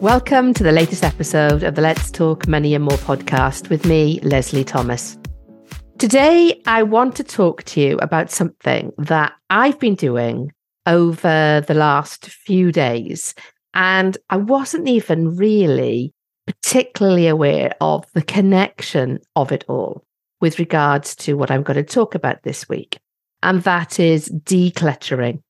[0.00, 4.18] Welcome to the latest episode of the Let's Talk Money and More podcast with me,
[4.22, 5.18] Lesley Thomas.
[5.98, 10.52] Today, I want to talk to you about something that I've been doing
[10.86, 13.34] over the last few days.
[13.74, 16.14] And I wasn't even really
[16.46, 20.06] particularly aware of the connection of it all
[20.40, 22.98] with regards to what I'm going to talk about this week.
[23.42, 25.42] And that is decluttering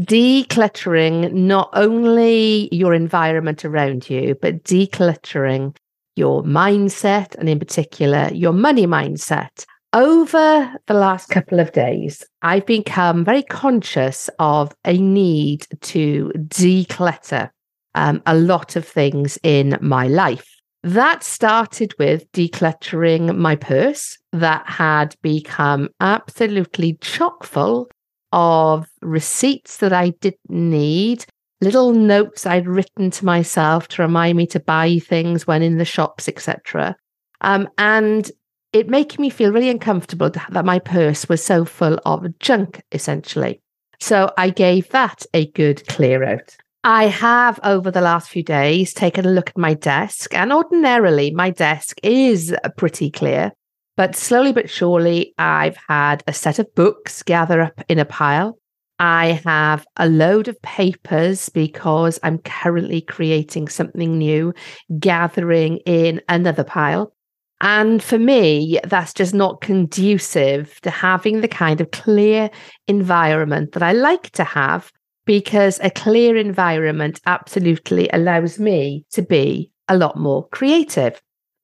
[0.00, 5.76] decluttering not only your environment around you, but decluttering
[6.16, 9.64] your mindset and, in particular, your money mindset.
[9.92, 17.50] Over the last couple of days, I've become very conscious of a need to declutter
[17.94, 20.48] um, a lot of things in my life.
[20.82, 27.88] That started with decluttering my purse that had become absolutely chock full
[28.34, 31.24] of receipts that I didn't need,
[31.60, 35.84] little notes I'd written to myself to remind me to buy things when in the
[35.84, 36.96] shops, etc.
[37.42, 38.30] Um, and
[38.72, 43.62] it making me feel really uncomfortable that my purse was so full of junk, essentially.
[44.00, 46.56] So I gave that a good clear out.
[46.82, 51.30] I have over the last few days taken a look at my desk, and ordinarily
[51.30, 53.52] my desk is pretty clear.
[53.96, 58.58] But slowly but surely, I've had a set of books gather up in a pile.
[58.98, 64.54] I have a load of papers because I'm currently creating something new,
[64.98, 67.12] gathering in another pile.
[67.60, 72.50] And for me, that's just not conducive to having the kind of clear
[72.88, 74.92] environment that I like to have
[75.24, 81.20] because a clear environment absolutely allows me to be a lot more creative.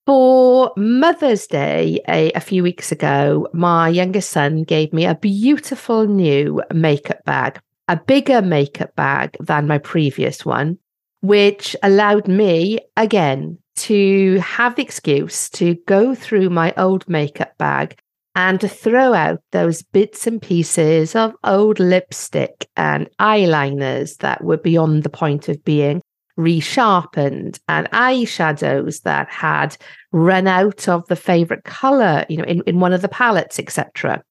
[0.06, 6.06] For Mother's Day a, a, few weeks ago, my youngest son gave me a beautiful
[6.06, 10.78] new makeup bag, a bigger makeup bag than my previous one,
[11.20, 17.96] which allowed me again to have the excuse to go through my old makeup bag
[18.34, 24.56] and to throw out those bits and pieces of old lipstick and eyeliners that were
[24.56, 26.00] beyond the point of being
[26.40, 29.76] resharpened and eyeshadows that had
[30.12, 34.22] run out of the favorite color, you know, in, in one of the palettes, etc.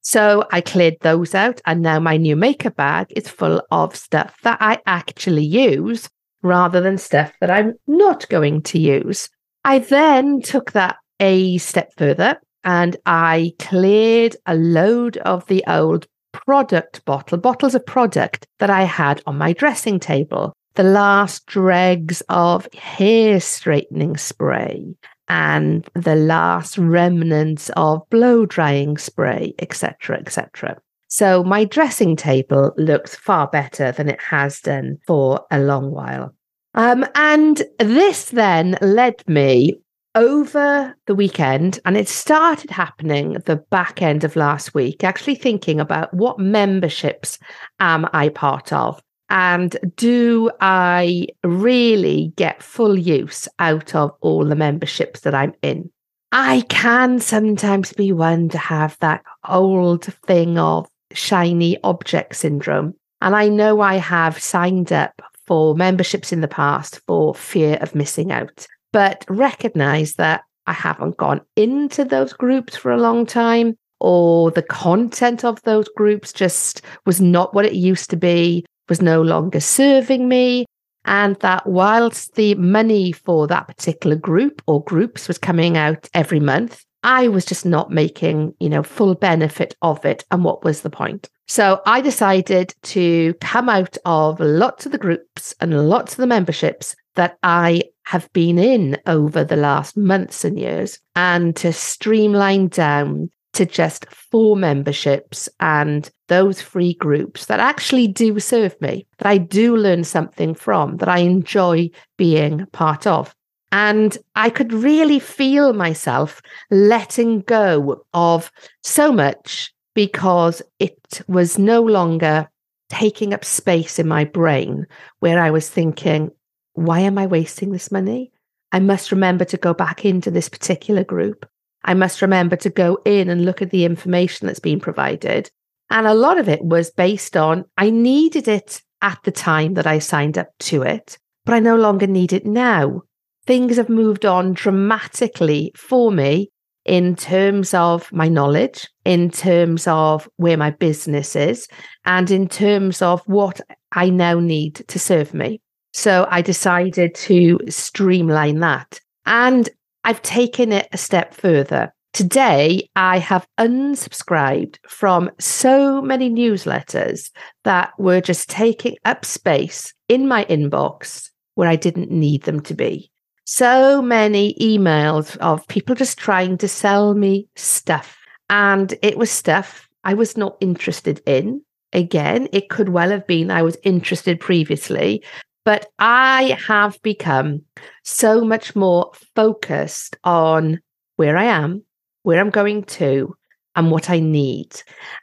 [0.00, 1.60] So I cleared those out.
[1.66, 6.08] And now my new makeup bag is full of stuff that I actually use
[6.42, 9.28] rather than stuff that I'm not going to use.
[9.64, 16.06] I then took that a step further and I cleared a load of the old
[16.32, 22.22] product bottle, bottles of product that I had on my dressing table the last dregs
[22.28, 24.94] of hair straightening spray
[25.28, 30.78] and the last remnants of blow drying spray, etc., etc.
[31.08, 36.34] So my dressing table looks far better than it has done for a long while.
[36.74, 39.76] Um, and this then led me
[40.14, 45.78] over the weekend, and it started happening the back end of last week, actually thinking
[45.78, 47.38] about what memberships
[47.80, 49.00] am I part of?
[49.28, 55.90] And do I really get full use out of all the memberships that I'm in?
[56.32, 62.94] I can sometimes be one to have that old thing of shiny object syndrome.
[63.20, 67.94] And I know I have signed up for memberships in the past for fear of
[67.94, 73.76] missing out, but recognize that I haven't gone into those groups for a long time,
[74.00, 79.02] or the content of those groups just was not what it used to be was
[79.02, 80.66] no longer serving me.
[81.04, 86.40] And that whilst the money for that particular group or groups was coming out every
[86.40, 90.24] month, I was just not making, you know, full benefit of it.
[90.32, 91.28] And what was the point?
[91.46, 96.26] So I decided to come out of lots of the groups and lots of the
[96.26, 102.68] memberships that I have been in over the last months and years and to streamline
[102.68, 109.26] down to just four memberships and those free groups that actually do serve me, that
[109.26, 113.34] I do learn something from, that I enjoy being part of.
[113.72, 118.50] And I could really feel myself letting go of
[118.82, 122.48] so much because it was no longer
[122.90, 124.86] taking up space in my brain
[125.20, 126.30] where I was thinking,
[126.74, 128.30] why am I wasting this money?
[128.72, 131.48] I must remember to go back into this particular group.
[131.86, 135.50] I must remember to go in and look at the information that's been provided.
[135.88, 139.86] And a lot of it was based on I needed it at the time that
[139.86, 143.02] I signed up to it, but I no longer need it now.
[143.46, 146.50] Things have moved on dramatically for me
[146.84, 151.68] in terms of my knowledge, in terms of where my business is,
[152.04, 153.60] and in terms of what
[153.92, 155.60] I now need to serve me.
[155.92, 159.00] So I decided to streamline that.
[159.24, 159.68] And
[160.06, 161.92] I've taken it a step further.
[162.12, 167.32] Today, I have unsubscribed from so many newsletters
[167.64, 172.74] that were just taking up space in my inbox where I didn't need them to
[172.74, 173.10] be.
[173.46, 178.16] So many emails of people just trying to sell me stuff.
[178.48, 181.62] And it was stuff I was not interested in.
[181.92, 185.24] Again, it could well have been I was interested previously,
[185.66, 187.62] but I have become
[188.04, 190.80] so much more focused on
[191.16, 191.82] where I am,
[192.22, 193.34] where I'm going to,
[193.74, 194.80] and what I need.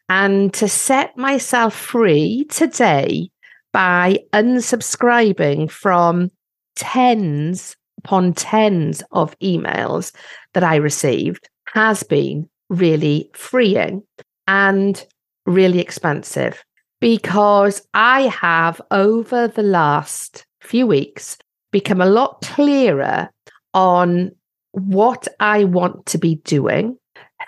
[0.09, 3.29] And to set myself free today
[3.71, 6.29] by unsubscribing from
[6.75, 10.13] tens upon tens of emails
[10.53, 14.03] that I received has been really freeing
[14.45, 15.03] and
[15.45, 16.61] really expansive
[17.03, 21.37] because I have, over the last few weeks,
[21.69, 23.29] become a lot clearer
[23.73, 24.31] on
[24.71, 26.97] what I want to be doing,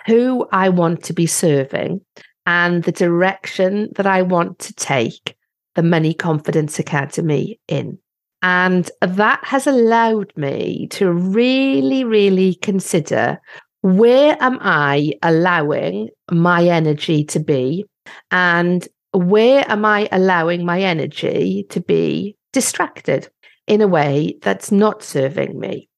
[0.04, 2.02] who I want to be serving,
[2.44, 5.34] and the direction that I want to take
[5.74, 7.98] the Money Confidence Academy in.
[8.42, 13.40] And that has allowed me to really, really consider
[13.80, 17.86] where am I allowing my energy to be
[18.30, 23.28] and where am I allowing my energy to be distracted
[23.66, 25.88] in a way that's not serving me?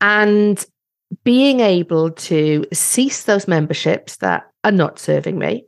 [0.00, 0.64] And
[1.22, 5.64] being able to cease those memberships that are not serving me.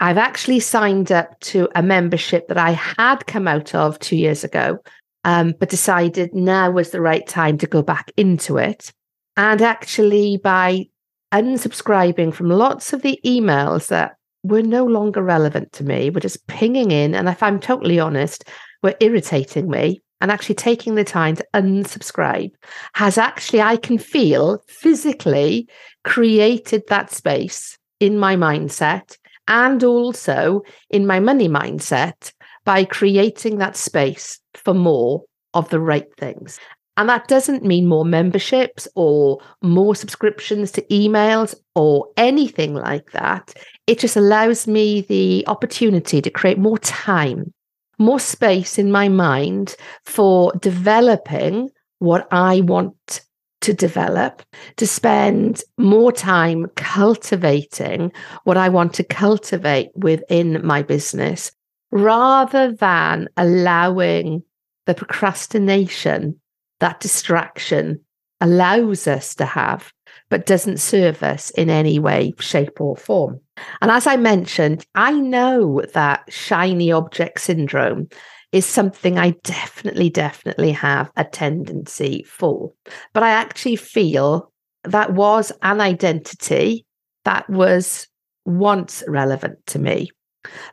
[0.00, 4.44] I've actually signed up to a membership that I had come out of two years
[4.44, 4.78] ago,
[5.22, 8.92] um, but decided now was the right time to go back into it.
[9.36, 10.86] And actually, by
[11.32, 16.46] unsubscribing from lots of the emails that were no longer relevant to me, were just
[16.46, 17.14] pinging in.
[17.14, 18.44] And if I'm totally honest,
[18.82, 20.00] were irritating me.
[20.20, 22.52] And actually taking the time to unsubscribe
[22.94, 25.68] has actually, I can feel physically
[26.04, 29.18] created that space in my mindset
[29.48, 32.32] and also in my money mindset
[32.64, 36.58] by creating that space for more of the right things.
[36.96, 43.52] And that doesn't mean more memberships or more subscriptions to emails or anything like that.
[43.86, 47.52] It just allows me the opportunity to create more time,
[47.98, 49.74] more space in my mind
[50.04, 53.24] for developing what I want
[53.62, 54.42] to develop,
[54.76, 58.12] to spend more time cultivating
[58.44, 61.50] what I want to cultivate within my business
[61.90, 64.42] rather than allowing
[64.86, 66.38] the procrastination
[66.80, 68.00] that distraction
[68.40, 69.92] allows us to have,
[70.28, 73.40] but doesn't serve us in any way, shape, or form.
[73.80, 78.08] And as I mentioned, I know that shiny object syndrome
[78.52, 82.72] is something I definitely, definitely have a tendency for.
[83.12, 84.52] But I actually feel
[84.84, 86.86] that was an identity
[87.24, 88.06] that was
[88.44, 90.10] once relevant to me.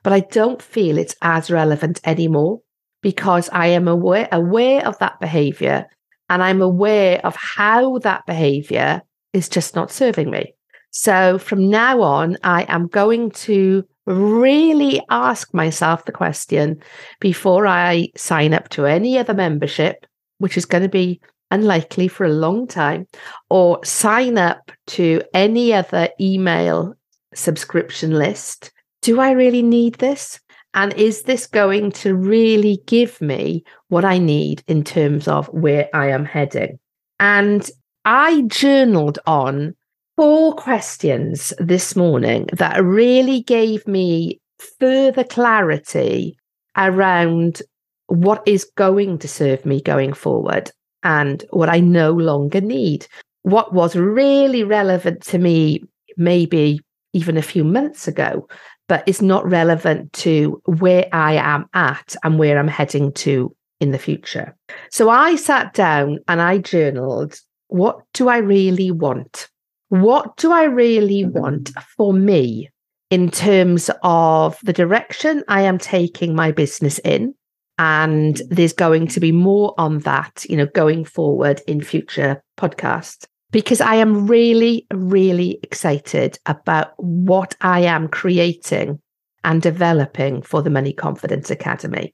[0.04, 2.60] But I don't feel it's as relevant anymore
[3.02, 5.86] because I am aware, aware of that behavior
[6.30, 9.02] and I'm aware of how that behavior
[9.34, 10.54] is just not serving me.
[10.92, 16.82] So from now on, I am going to really ask myself the question
[17.20, 20.06] before I sign up to any other membership,
[20.40, 23.08] which is going to be unlikely for a long time,
[23.50, 26.94] or sign up to any other email
[27.34, 28.72] subscription list.
[29.02, 30.40] Do I really need this?
[30.74, 35.90] And is this going to really give me what I need in terms of where
[35.94, 36.80] I am heading?
[37.20, 37.70] And
[38.06, 39.76] I journaled on
[40.16, 44.40] four questions this morning that really gave me
[44.80, 46.38] further clarity
[46.78, 47.62] around
[48.08, 50.72] what is going to serve me going forward.
[51.04, 53.08] and what I no longer need.
[53.44, 55.84] What was really relevant to me,
[56.18, 56.80] maybe
[57.14, 58.48] even a few months ago,
[58.92, 63.92] but it's not relevant to where I am at and where I'm heading to in
[63.92, 64.54] the future.
[64.92, 69.48] So I sat down and I journaled what do I really want?
[69.88, 72.70] What do I really want for me
[73.10, 77.34] in terms of the direction I am taking my business in?
[77.78, 83.26] And there's going to be more on that, you know, going forward in future podcasts
[83.52, 89.00] because I am really, really excited about what I am creating
[89.44, 92.14] and developing for the Money Confidence Academy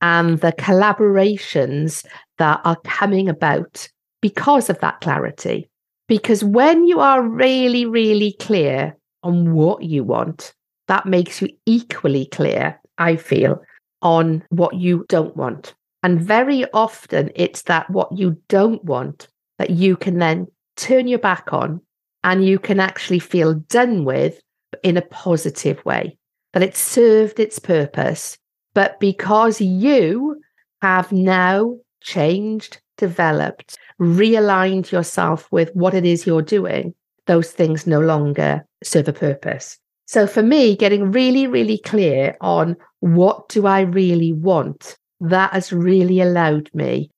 [0.00, 2.04] and the collaborations
[2.38, 3.88] that are coming about
[4.20, 5.68] because of that clarity.
[6.08, 10.52] Because when you are really, really clear on what you want,
[10.88, 13.62] that makes you equally clear, I feel,
[14.02, 15.74] on what you don't want.
[16.02, 20.48] And very often it's that what you don't want that you can then
[20.82, 21.80] turn your back on
[22.24, 24.40] and you can actually feel done with
[24.82, 26.16] in a positive way,
[26.52, 28.36] that it served its purpose.
[28.74, 30.40] But because you
[30.80, 36.94] have now changed, developed, realigned yourself with what it is you're doing,
[37.26, 39.78] those things no longer serve a purpose.
[40.06, 45.72] So for me, getting really, really clear on what do I really want, that has
[45.72, 47.10] really allowed me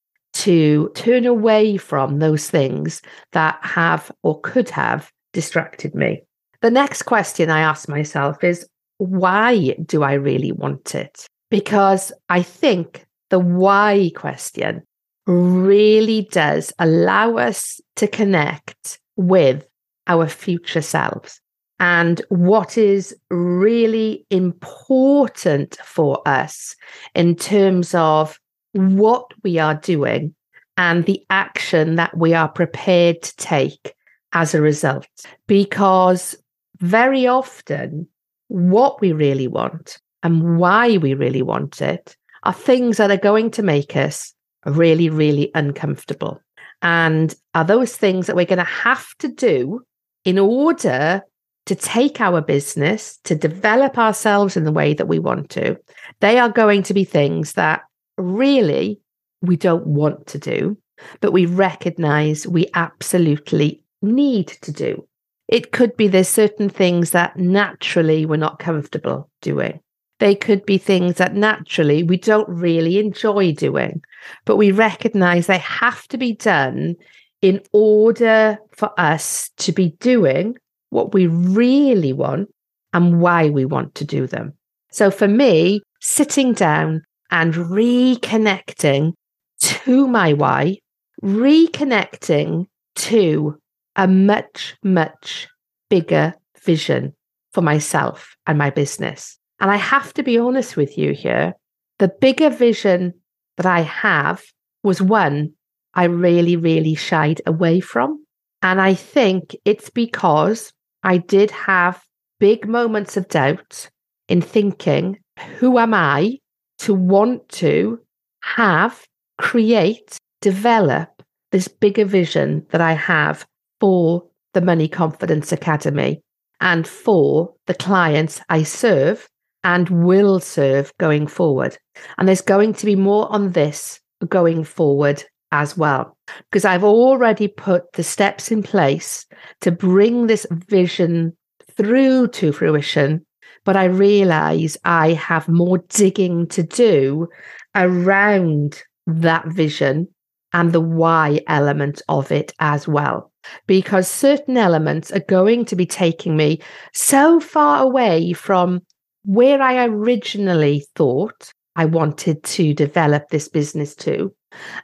[0.44, 3.00] to turn away from those things
[3.32, 6.22] that have or could have distracted me.
[6.60, 8.66] The next question I ask myself is
[8.98, 11.26] why do I really want it?
[11.50, 14.82] Because I think the why question
[15.26, 19.66] really does allow us to connect with
[20.06, 21.40] our future selves
[21.80, 26.76] and what is really important for us
[27.14, 28.38] in terms of
[28.74, 30.34] what we are doing
[30.76, 33.94] and the action that we are prepared to take
[34.32, 35.06] as a result.
[35.46, 36.36] Because
[36.78, 38.08] very often,
[38.48, 43.50] what we really want and why we really want it are things that are going
[43.52, 44.34] to make us
[44.66, 46.40] really, really uncomfortable.
[46.82, 49.82] And are those things that we're going to have to do
[50.24, 51.22] in order
[51.66, 55.78] to take our business, to develop ourselves in the way that we want to.
[56.20, 57.82] They are going to be things that
[58.16, 59.00] really
[59.42, 60.78] we don't want to do,
[61.20, 65.06] but we recognize we absolutely need to do.
[65.48, 69.80] It could be there's certain things that naturally we're not comfortable doing.
[70.20, 74.02] They could be things that naturally we don't really enjoy doing,
[74.44, 76.94] but we recognize they have to be done
[77.42, 80.56] in order for us to be doing
[80.90, 82.48] what we really want
[82.92, 84.54] and why we want to do them.
[84.92, 87.02] So for me, sitting down
[87.34, 89.12] and reconnecting
[89.58, 90.78] to my why,
[91.20, 93.58] reconnecting to
[93.96, 95.48] a much, much
[95.90, 97.12] bigger vision
[97.52, 99.36] for myself and my business.
[99.58, 101.54] And I have to be honest with you here.
[101.98, 103.14] The bigger vision
[103.56, 104.44] that I have
[104.84, 105.54] was one
[105.92, 108.24] I really, really shied away from.
[108.62, 110.72] And I think it's because
[111.02, 112.00] I did have
[112.38, 113.90] big moments of doubt
[114.28, 115.18] in thinking,
[115.58, 116.38] who am I
[116.84, 117.98] to want to
[118.42, 119.04] have,
[119.38, 123.46] create, develop this bigger vision that I have
[123.80, 126.20] for the Money Confidence Academy
[126.60, 129.28] and for the clients I serve
[129.62, 131.78] and will serve going forward.
[132.18, 136.16] And there's going to be more on this going forward as well,
[136.50, 139.24] because I've already put the steps in place
[139.62, 141.36] to bring this vision
[141.76, 143.24] through to fruition.
[143.64, 147.28] But I realize I have more digging to do
[147.74, 150.08] around that vision
[150.52, 153.32] and the why element of it as well.
[153.66, 156.60] Because certain elements are going to be taking me
[156.94, 158.80] so far away from
[159.24, 164.32] where I originally thought I wanted to develop this business to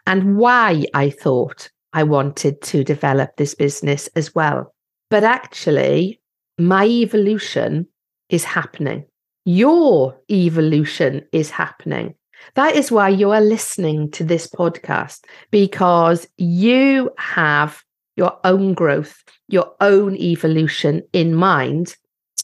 [0.06, 4.74] and why I thought I wanted to develop this business as well.
[5.08, 6.20] But actually,
[6.58, 7.86] my evolution
[8.30, 9.04] is happening.
[9.44, 12.14] Your evolution is happening.
[12.54, 17.82] That is why you are listening to this podcast because you have
[18.16, 21.96] your own growth, your own evolution in mind.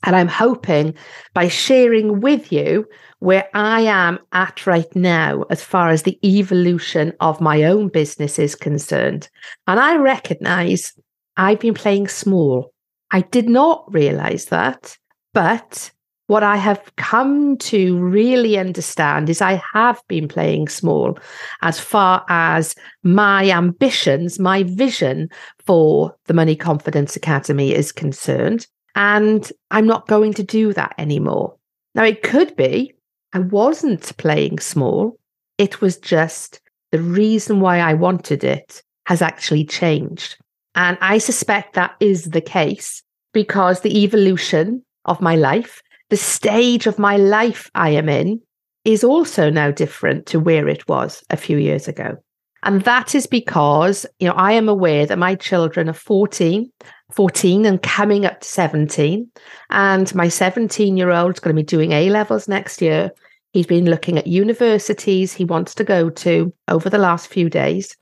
[0.04, 0.94] And I'm hoping
[1.34, 2.86] by sharing with you
[3.18, 8.38] where I am at right now as far as the evolution of my own business
[8.38, 9.28] is concerned.
[9.66, 10.92] And I recognize
[11.36, 12.72] I've been playing small.
[13.10, 14.96] I did not realize that,
[15.36, 15.90] but
[16.28, 21.18] what I have come to really understand is I have been playing small
[21.60, 25.28] as far as my ambitions, my vision
[25.66, 28.66] for the Money Confidence Academy is concerned.
[28.94, 31.54] And I'm not going to do that anymore.
[31.94, 32.94] Now, it could be
[33.34, 35.18] I wasn't playing small.
[35.58, 36.62] It was just
[36.92, 40.38] the reason why I wanted it has actually changed.
[40.76, 43.02] And I suspect that is the case
[43.34, 48.40] because the evolution of my life the stage of my life I am in
[48.84, 52.16] is also now different to where it was a few years ago.
[52.62, 56.70] And that is because, you know, I am aware that my children are 14,
[57.12, 59.28] 14 and coming up to 17.
[59.70, 63.10] And my 17 year old is going to be doing A levels next year.
[63.52, 67.96] He's been looking at universities he wants to go to over the last few days.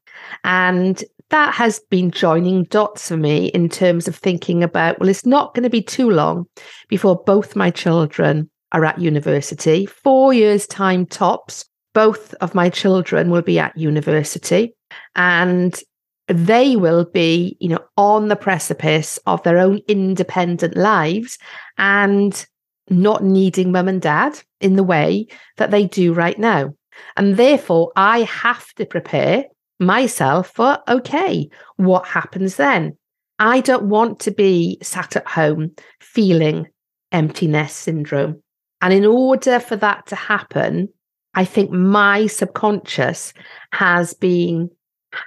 [0.44, 5.26] And that has been joining dots for me in terms of thinking about, well, it's
[5.26, 6.47] not going to be too long
[6.88, 9.87] before both my children are at university.
[9.87, 14.75] Four years' time tops, both of my children will be at university
[15.14, 15.81] and
[16.28, 21.38] they will be, you know, on the precipice of their own independent lives
[21.78, 22.47] and
[22.90, 25.26] not needing mum and dad in the way
[25.57, 26.75] that they do right now.
[27.16, 29.47] And therefore, I have to prepare
[29.81, 32.97] myself for okay, what happens then?
[33.38, 36.69] I don't want to be sat at home feeling
[37.12, 38.43] emptiness syndrome.
[38.81, 40.88] And in order for that to happen,
[41.35, 43.33] I think my subconscious
[43.73, 44.71] has been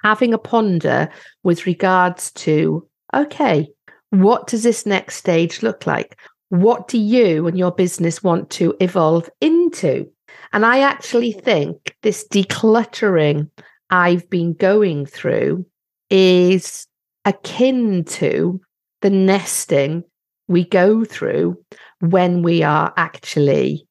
[0.04, 1.10] having a ponder
[1.44, 3.68] with regards to okay,
[4.10, 6.20] what does this next stage look like?
[6.50, 10.10] What do you and your business want to evolve into?
[10.54, 13.50] And I actually think this decluttering
[13.90, 15.66] I've been going through
[16.10, 16.88] is
[17.26, 18.62] akin to
[19.02, 20.04] the nesting
[20.48, 21.58] we go through
[22.00, 23.88] when we are actually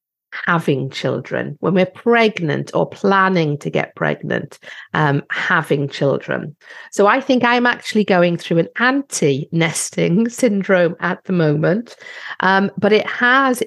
[0.47, 4.59] having children, when we're pregnant or planning to get pregnant,
[4.95, 6.55] um, having children.
[6.93, 11.97] So I think I'm actually going through an anti nesting syndrome at the moment,
[12.41, 13.63] um, but it has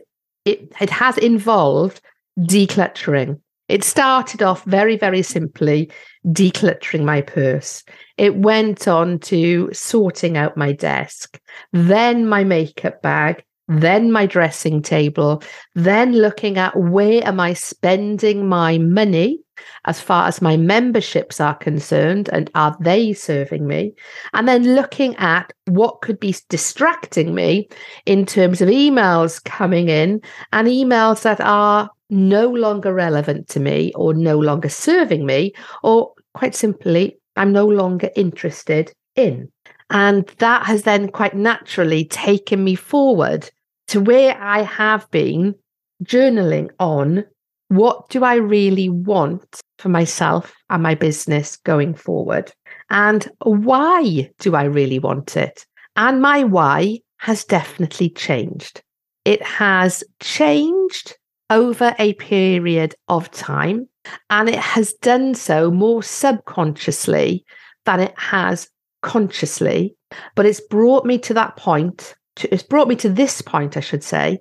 [0.46, 2.02] it it has involved
[2.40, 3.40] decluttering.
[3.68, 5.92] It started off very, very simply
[6.28, 7.84] decluttering my purse.
[8.18, 11.40] It went on to sorting out my desk,
[11.72, 15.44] then my makeup bag, then my dressing table,
[15.76, 19.40] then looking at where am I spending my money
[19.86, 23.94] as far as my memberships are concerned and are they serving me?
[24.34, 27.70] And then looking at what could be distracting me
[28.06, 33.92] in terms of emails coming in and emails that are no longer relevant to me
[33.96, 39.50] or no longer serving me, or quite simply, I'm no longer interested in.
[39.90, 43.50] And that has then quite naturally taken me forward
[43.88, 45.56] to where I have been
[46.04, 47.26] journaling on
[47.70, 52.52] what do I really want for myself and my business going forward?
[52.90, 55.66] And why do I really want it?
[55.96, 58.82] And my why has definitely changed.
[59.26, 61.16] It has changed
[61.50, 63.88] over a period of time.
[64.30, 67.46] And it has done so more subconsciously
[67.86, 68.70] than it has
[69.02, 69.96] consciously.
[70.36, 73.82] But it's brought me to that point, to, it's brought me to this point, I
[73.82, 74.40] should say,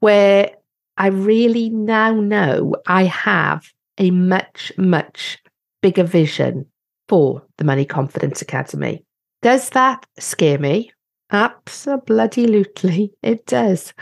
[0.00, 0.50] where
[0.96, 3.66] I really now know I have
[3.98, 5.38] a much, much
[5.82, 6.66] bigger vision
[7.08, 9.04] for the Money Confidence Academy.
[9.42, 10.92] Does that scare me?
[11.32, 13.92] Absolutely, it does.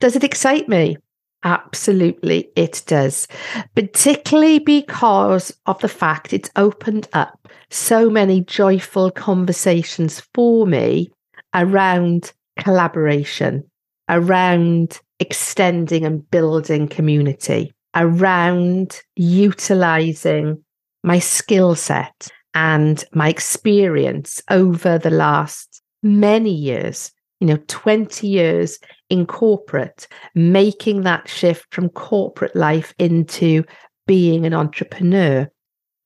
[0.00, 0.96] Does it excite me?
[1.44, 3.26] Absolutely, it does.
[3.74, 11.10] Particularly because of the fact it's opened up so many joyful conversations for me
[11.54, 13.64] around collaboration,
[14.08, 20.62] around extending and building community, around utilizing
[21.02, 27.10] my skill set and my experience over the last many years
[27.42, 28.78] you know 20 years
[29.10, 33.64] in corporate making that shift from corporate life into
[34.06, 35.50] being an entrepreneur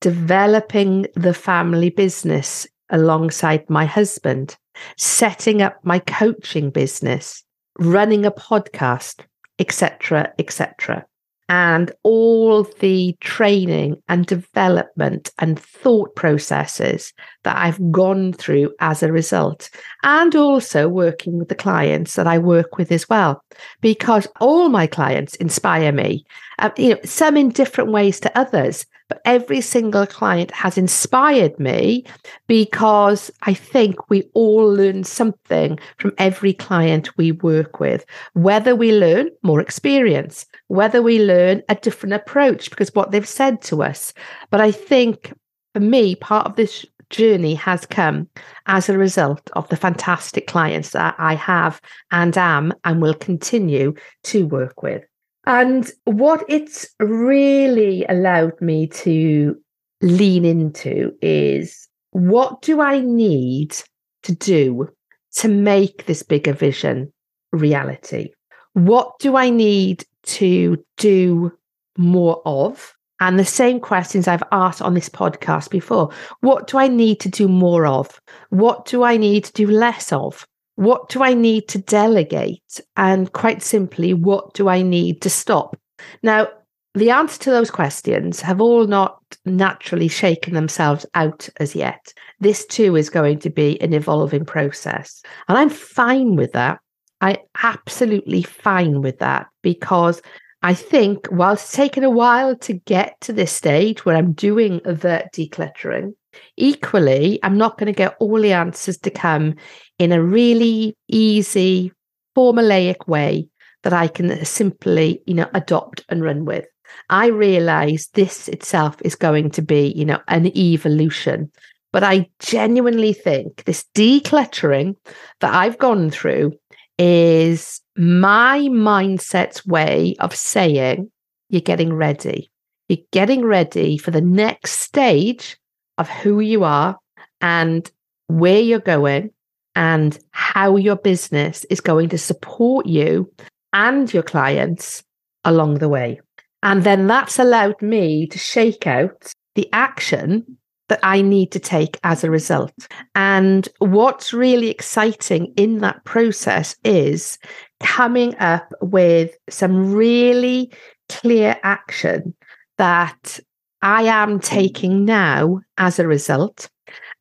[0.01, 4.57] developing the family business alongside my husband
[4.96, 7.44] setting up my coaching business
[7.79, 9.22] running a podcast
[9.59, 11.05] etc etc
[11.49, 17.13] and all the training and development and thought processes
[17.45, 19.71] that I've gone through as a result,
[20.03, 23.45] and also working with the clients that I work with as well,
[23.81, 26.25] because all my clients inspire me,
[26.59, 31.59] uh, you know, some in different ways to others, but every single client has inspired
[31.59, 32.05] me
[32.47, 38.92] because I think we all learn something from every client we work with, whether we
[38.92, 44.12] learn more experience, whether we learn a different approach because what they've said to us.
[44.51, 45.33] But I think
[45.75, 48.29] for me, part of this journey has come
[48.66, 53.95] as a result of the fantastic clients that I have and am and will continue
[54.25, 55.05] to work with.
[55.47, 59.57] And what it's really allowed me to
[60.03, 63.77] lean into is what do I need
[64.25, 64.89] to do
[65.37, 67.13] to make this bigger vision
[67.53, 68.31] reality?
[68.73, 71.53] What do I need to do
[71.97, 72.93] more of?
[73.21, 76.11] And the same questions I've asked on this podcast before.
[76.41, 78.21] What do I need to do more of?
[78.51, 80.47] What do I need to do less of?
[80.77, 82.81] What do I need to delegate?
[82.97, 85.77] And quite simply, what do I need to stop?
[86.23, 86.49] Now,
[86.95, 92.12] the answer to those questions have all not naturally shaken themselves out as yet.
[92.41, 95.23] This too is going to be an evolving process.
[95.49, 96.81] And I'm fine with that.
[97.21, 100.23] I absolutely fine with that because
[100.62, 104.81] I think whilst it's taken a while to get to this stage where I'm doing
[104.85, 106.15] the decluttering,
[106.57, 109.55] equally, I'm not going to get all the answers to come
[109.99, 111.92] in a really easy,
[112.37, 113.49] formulaic way
[113.83, 116.66] that I can simply, you know, adopt and run with.
[117.11, 121.51] I realize this itself is going to be, you know, an evolution.
[121.92, 124.96] But I genuinely think this decluttering
[125.40, 126.53] that I've gone through
[126.99, 131.11] is my mindset's way of saying
[131.49, 132.51] you're getting ready.
[132.88, 135.57] You're getting ready for the next stage
[135.99, 136.99] of who you are
[137.41, 137.91] and
[138.29, 139.31] where you're going
[139.75, 143.31] and how your business is going to support you
[143.73, 145.05] and your clients
[145.45, 146.21] along the way.
[146.63, 151.99] And then that's allowed me to shake out the action that I need to take
[152.05, 152.73] as a result.
[153.15, 157.39] And what's really exciting in that process is
[157.81, 160.73] coming up with some really
[161.09, 162.35] clear action
[162.79, 163.41] that
[163.83, 166.69] I am taking now as a result.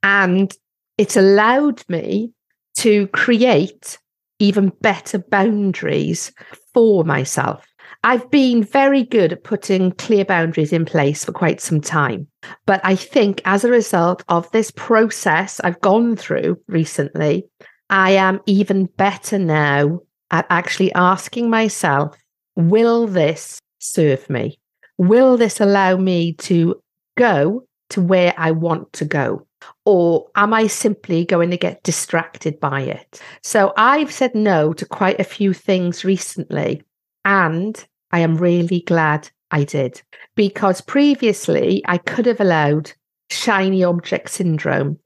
[0.03, 0.53] And
[0.97, 2.31] it allowed me
[2.77, 3.97] to create
[4.39, 6.31] even better boundaries
[6.73, 7.65] for myself.
[8.03, 12.27] I've been very good at putting clear boundaries in place for quite some time.
[12.65, 17.45] But I think as a result of this process I've gone through recently,
[17.89, 22.15] I am even better now at actually asking myself,
[22.55, 24.59] will this serve me?
[24.97, 26.81] Will this allow me to
[27.17, 29.45] go to where I want to go?
[29.85, 33.21] Or am I simply going to get distracted by it?
[33.41, 36.83] So I've said no to quite a few things recently.
[37.23, 40.01] And I am really glad I did
[40.35, 42.91] because previously I could have allowed
[43.29, 44.99] shiny object syndrome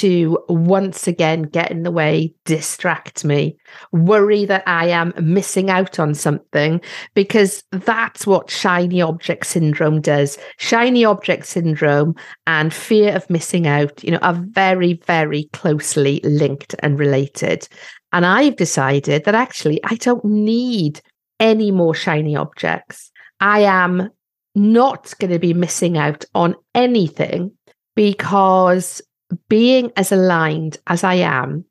[0.00, 3.56] to once again get in the way, distract me,
[3.92, 6.80] worry that I am missing out on something,
[7.14, 10.38] because that's what shiny object syndrome does.
[10.58, 12.14] Shiny object syndrome
[12.46, 17.68] and fear of missing out, you know, are very, very closely linked and related.
[18.12, 21.00] And I've decided that actually I don't need
[21.40, 23.10] any more shiny objects.
[23.40, 24.08] I am
[24.54, 27.52] not going to be missing out on anything
[27.96, 29.02] because
[29.48, 31.64] being as aligned as I am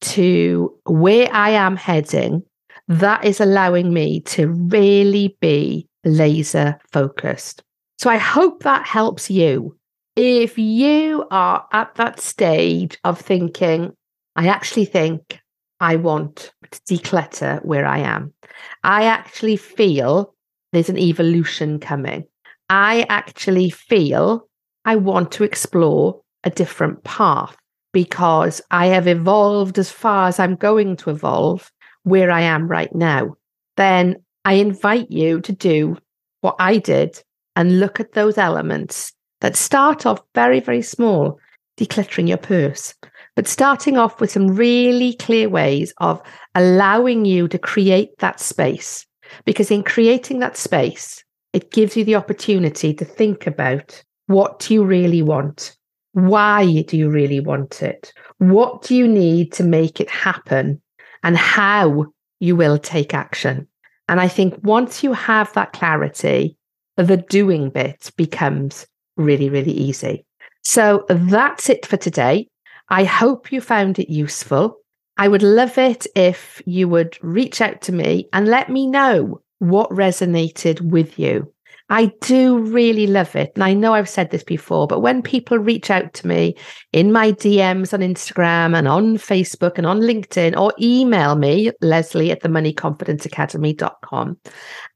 [0.00, 2.42] to where I am heading,
[2.88, 7.62] that is allowing me to really be laser focused.
[7.98, 9.76] So I hope that helps you.
[10.16, 13.92] If you are at that stage of thinking,
[14.36, 15.40] I actually think
[15.80, 18.32] I want to declutter where I am.
[18.82, 20.34] I actually feel
[20.72, 22.24] there's an evolution coming.
[22.68, 24.48] I actually feel
[24.84, 27.56] I want to explore a different path
[27.92, 31.70] because I have evolved as far as I'm going to evolve
[32.02, 33.36] where I am right now.
[33.76, 35.96] Then I invite you to do
[36.40, 37.22] what I did
[37.56, 41.38] and look at those elements that start off very, very small,
[41.78, 42.94] decluttering your purse,
[43.36, 46.20] but starting off with some really clear ways of
[46.54, 49.06] allowing you to create that space.
[49.44, 51.22] Because in creating that space,
[51.52, 55.76] it gives you the opportunity to think about what you really want?
[56.18, 58.12] Why do you really want it?
[58.38, 60.82] What do you need to make it happen?
[61.22, 62.06] And how
[62.40, 63.68] you will take action.
[64.08, 66.56] And I think once you have that clarity,
[66.96, 70.24] the doing bit becomes really, really easy.
[70.64, 72.48] So that's it for today.
[72.88, 74.78] I hope you found it useful.
[75.18, 79.40] I would love it if you would reach out to me and let me know
[79.60, 81.52] what resonated with you.
[81.90, 83.52] I do really love it.
[83.54, 86.54] And I know I've said this before, but when people reach out to me
[86.92, 92.30] in my DMs on Instagram and on Facebook and on LinkedIn or email me, Lesley
[92.30, 94.38] at the moneyconfidenceacademy.com,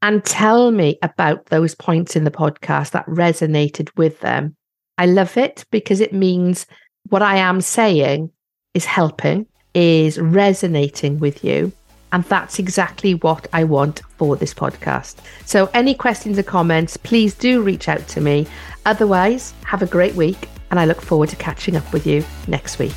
[0.03, 4.55] and tell me about those points in the podcast that resonated with them,
[4.99, 6.67] I love it because it means
[7.09, 8.29] what I am saying
[8.75, 11.71] is helping, is resonating with you.
[12.13, 15.15] And that's exactly what I want for this podcast.
[15.45, 18.47] So, any questions or comments, please do reach out to me.
[18.85, 22.77] Otherwise, have a great week, and I look forward to catching up with you next
[22.77, 22.95] week.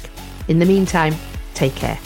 [0.48, 1.14] In the meantime,
[1.54, 1.98] take care.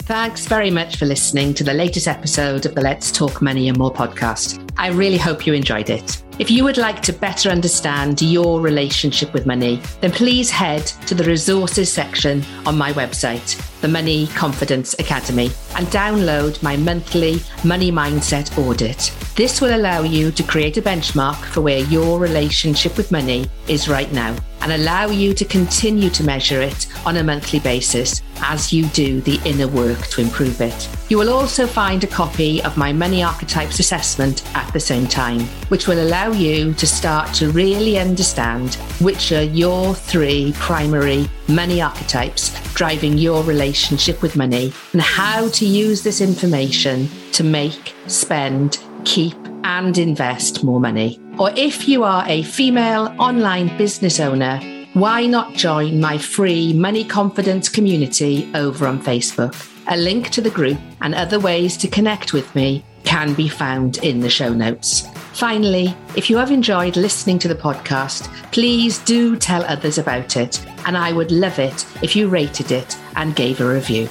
[0.00, 3.78] Thanks very much for listening to the latest episode of the Let's Talk Money and
[3.78, 4.68] More podcast.
[4.76, 6.23] I really hope you enjoyed it.
[6.36, 11.14] If you would like to better understand your relationship with money, then please head to
[11.14, 17.92] the resources section on my website, the Money Confidence Academy, and download my monthly money
[17.92, 19.12] mindset audit.
[19.36, 23.88] This will allow you to create a benchmark for where your relationship with money is
[23.88, 28.72] right now and allow you to continue to measure it on a monthly basis as
[28.72, 30.88] you do the inner work to improve it.
[31.10, 35.40] You will also find a copy of my Money Archetypes assessment at the same time,
[35.68, 41.82] which will allow you to start to really understand which are your three primary money
[41.82, 48.78] archetypes driving your relationship with money and how to use this information to make, spend,
[49.04, 51.20] keep, and invest more money.
[51.38, 54.60] Or if you are a female online business owner,
[54.94, 59.54] why not join my free money confidence community over on Facebook?
[59.88, 62.82] A link to the group and other ways to connect with me
[63.14, 65.06] can be found in the show notes.
[65.34, 70.60] Finally, if you have enjoyed listening to the podcast, please do tell others about it.
[70.84, 74.08] And I would love it if you rated it and gave a review.